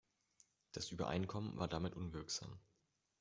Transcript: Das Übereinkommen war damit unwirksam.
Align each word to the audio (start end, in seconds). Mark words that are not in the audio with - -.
Das 0.71 0.89
Übereinkommen 0.89 1.57
war 1.59 1.67
damit 1.67 1.93
unwirksam. 1.95 2.59